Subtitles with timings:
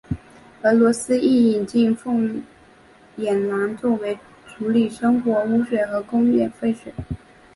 [0.63, 1.59] 俄罗斯亦引
[1.91, 2.43] 入凤
[3.17, 6.91] 眼蓝作为处理生活污水和工业废水。